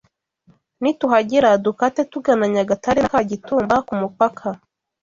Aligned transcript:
nituhagera 0.81 1.49
dukate 1.65 2.01
tugana 2.11 2.45
Nyagatare 2.53 2.99
na 3.03 3.11
Kagitumba 3.13 3.75
ku 3.87 3.93
mupaka 4.01 4.47